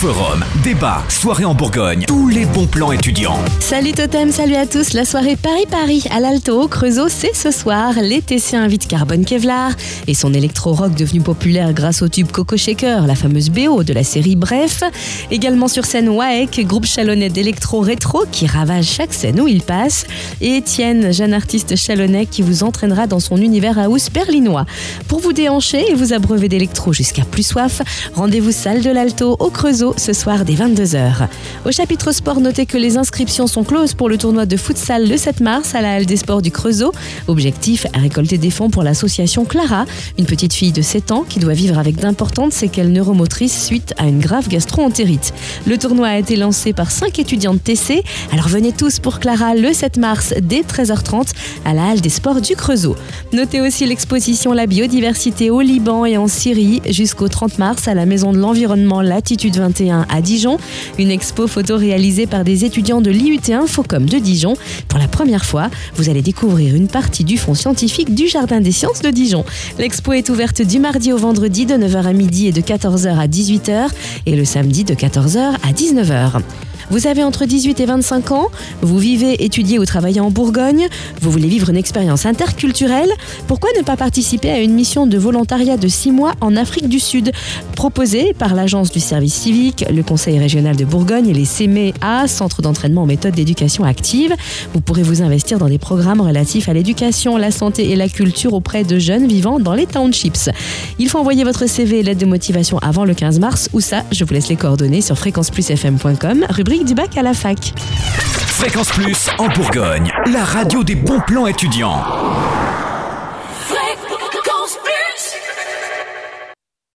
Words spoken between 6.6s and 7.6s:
Creusot, c'est ce